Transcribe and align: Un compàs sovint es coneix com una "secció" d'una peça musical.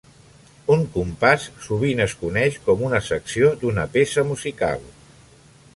Un 0.75 0.85
compàs 0.95 1.45
sovint 1.65 2.01
es 2.07 2.15
coneix 2.23 2.59
com 2.69 2.83
una 2.89 3.03
"secció" 3.11 3.53
d'una 3.65 3.87
peça 3.99 4.27
musical. 4.33 4.89